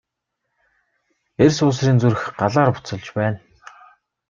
[1.43, 3.37] Эр суусрын зүрх Галаар буцалж байна.